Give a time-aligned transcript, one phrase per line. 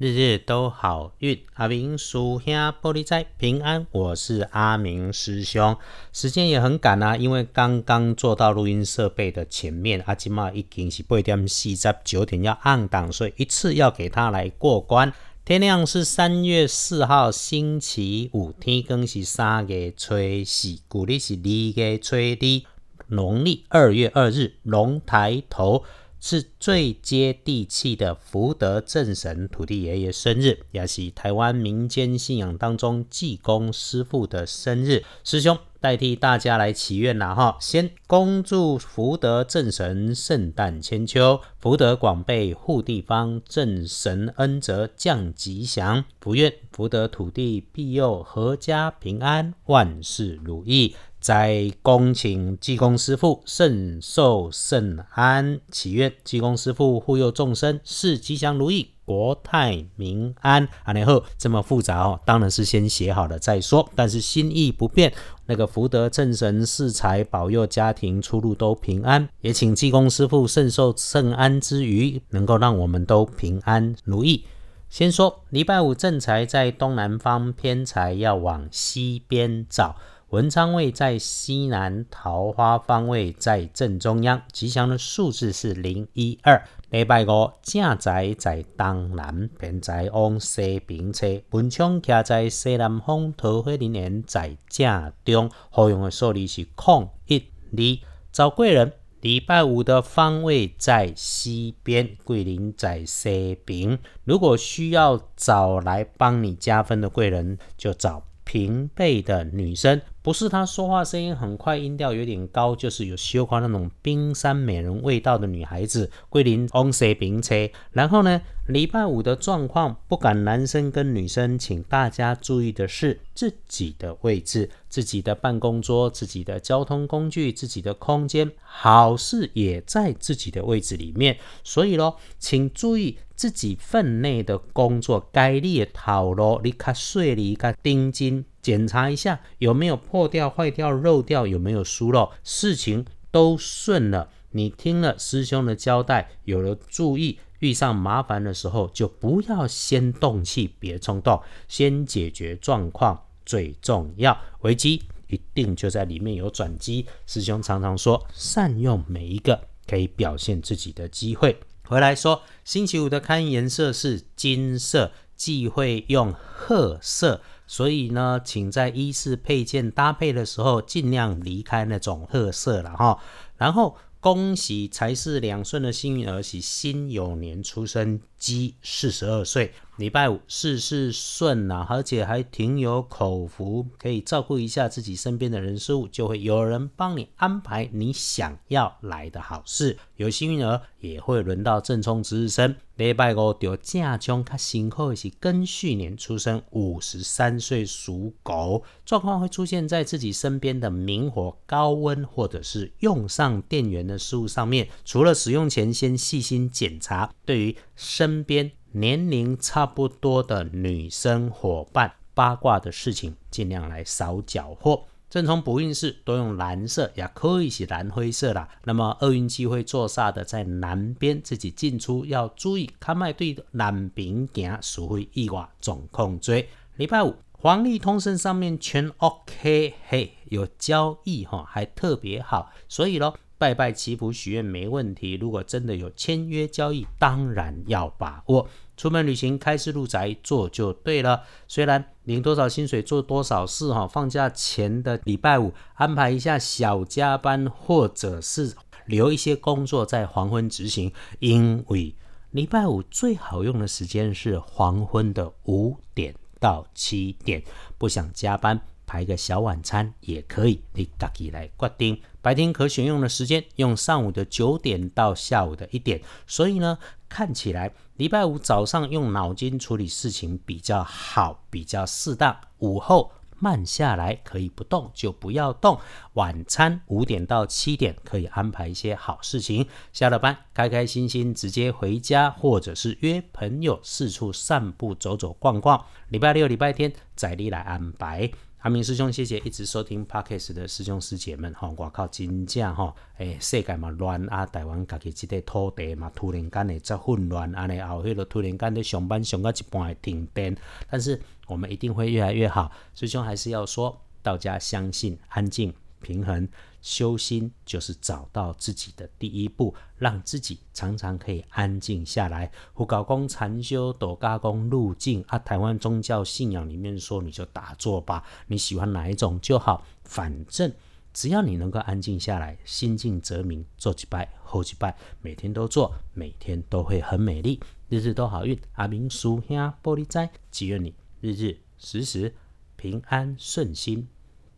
[0.00, 3.84] 日日都好运，阿明属下玻璃仔平安。
[3.90, 5.76] 我是阿明师兄，
[6.12, 15.12] 时间也很赶啊，因为刚刚坐到录音设备的前面，阿金嘛已经是八点四十九点要按档，所以一次要给他来过关。
[15.44, 20.14] 天亮是三月四号星期五，天更是三月初
[20.46, 22.62] 四，古历是二月初二，
[23.08, 25.82] 农历二月二日龙抬头。
[26.20, 35.04] 是最接地气的福德正神土地爷爷生日，也是台湾民间信仰当中济公师傅的生日。
[35.22, 50.96] 师兄代替大家来祈愿啦哈，先恭祝福德正神圣诞千秋，福德广被护地方，正神恩泽降吉祥，福愿福德土地庇佑，阖家平安，万事如意。
[51.28, 60.66] 在恭请济公师傅圣寿圣安，祈愿济公师傅护佑众生，事吉祥如意，国泰民安。
[60.84, 63.86] 啊，然后这么复杂哦，当然是先写好了再说。
[63.94, 65.12] 但是心意不变，
[65.44, 69.28] 那个福德正神赐财保佑家庭出入都平安。
[69.42, 74.46] 也请济公师傅圣寿圣安之余，能够让我们都平安如意。
[74.88, 79.94] 先说礼拜五正财在东南方，偏财要往西边找。
[80.30, 84.42] 文昌位在西南，桃花方位在正中央。
[84.52, 86.62] 吉祥的数字是零一二。
[86.90, 91.40] 礼拜五正宅在东南，偏宅往西平车。
[91.52, 95.50] 文昌徛在西南方，桃花林园在正中。
[95.70, 98.08] 好用的数字是空一二。
[98.30, 103.98] 找贵人，礼拜五的方位在西边，桂林在西边。
[104.24, 110.02] 如果需要找来帮你加分的贵人，就找平辈的女生。
[110.28, 116.10] 不是她说话声音很快，音调有点高，就是有羞花那种冰山美人味道的女孩子。
[116.28, 131.38] 桂林 on 车平车，然后呢，礼拜五的状况，不管男生跟女生，请大家注意的是自己的位置、自己的办公桌、自己的交通工具、自己的空间，好事也在自己的位置里面。
[131.64, 138.44] 所以咯，请注意自己分内的工作，该你的套路，你卡碎你卡钉金。
[138.68, 144.28] 检查一下有没有破掉、坏掉、漏掉，有没有疏漏，事情都顺了。
[144.50, 154.38] 你听了师兄的交代，有了注意，遇上麻烦的时候就不要先动气，别冲动，先解决状况最重要。
[154.60, 157.06] 危机一定就在里面有转机。
[157.26, 161.58] 师兄常常说，善用每一个可以表现自己的机会。
[161.86, 167.40] 回来说，星期五的看颜色是金色，忌讳用褐色。
[167.70, 173.20] 所以呢，请在衣饰配件搭配的时候，尽量离开那种褐色了哈。
[173.58, 179.72] 然后，恭喜才是两顺的幸运儿喜辛酉年出生，鸡四十二岁。
[179.96, 189.96] 礼拜五事事顺呐，而且还挺有口福，可以照顾一下自己身边的人事物，就会有人帮你安排你想要来的好事。
[190.14, 192.76] 有幸运儿也会轮到正冲值日生。
[192.94, 204.88] 礼拜五就正冲较辛苦的是庚戌年出生，五十三岁属狗，状况会出现在自己身边的明火、高温或者是用上电源的事物上面。
[205.04, 208.70] 除了使用前先细心检查，对于身边。
[208.92, 215.04] 年龄差不多的女生伙伴，八卦的事情尽量来少搅和。
[215.28, 218.66] 正冲补运势都用蓝色，也可以是蓝灰色啦。
[218.84, 226.66] 那么厄运机会坐煞的在南边，自己进出要注意，看卖对南边行，除非意外总控追。
[226.96, 233.36] 礼拜五黄历通胜上面全 OK，嘿，有交易哈，还特别好，所以咯。
[233.58, 238.68] 拜拜祈福许愿没问题，如果真的有签约交易，当然要把握。
[238.96, 241.42] 出门旅行开市入宅做就对了。
[241.66, 248.74] 虽然领多少薪水做多少事哈，放假前的礼拜五安排一下小加班，或者是
[249.06, 252.14] 留一些工作在黄昏执行，因为
[252.50, 257.62] 礼拜五最好用的时间是黄昏的五点到七点，
[257.98, 258.80] 不想加班。
[259.08, 262.20] 排个小晚餐也可以，你自己来决定。
[262.42, 272.54] 白天可选用的时间用上午的九点到下午的一点，所以呢，看起来礼拜五早上用脑筋处理事情比较好，比较适当。
[272.78, 275.98] 午后慢下来，可以不动就不要动。
[276.34, 279.86] 晚餐五点到七点可以安排一些好事情。
[280.12, 286.04] 下了班开开心心直接回家，或者是约朋友四处散步走走逛逛。
[286.28, 288.50] 礼拜六、礼拜天再你来安排。
[288.78, 300.76] 阿明师兄，谢谢一直收听 Parkes 的师兄师姐们哈，我靠，真正吼，诶，世界嘛乱啊，台湾家己即块土地嘛，突然间的则混乱，安尼后迄个突然间的上班上到一半会停电，
[301.10, 302.92] 但是我们一定会越来越好。
[303.16, 306.68] 师兄还是要说，道家相信安静平衡。
[307.00, 312.70] 修心就是找到自己的第一步，让自己常常可以安静下来。
[312.92, 320.92] 胡搞公禅修、斗嘎公路径啊，台湾宗教信仰里面说，你就打坐吧，你喜欢哪一种就好，反正
[321.32, 323.86] 只要你能够安静下来，心静则明。
[323.96, 328.78] 做几拜，后几拜，每天都做，每天都会很美丽，日日都好运。
[328.94, 332.56] 阿明叔兄玻璃斋，祈愿你日日时时
[332.96, 334.26] 平安顺心，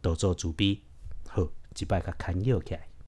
[0.02, 0.82] 都做主逼。
[1.78, 2.89] 一摆甲牵绕起来。